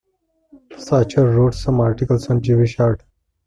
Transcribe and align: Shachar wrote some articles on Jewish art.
Shachar 0.71 1.37
wrote 1.37 1.53
some 1.53 1.79
articles 1.79 2.27
on 2.31 2.41
Jewish 2.41 2.79
art. 2.79 3.03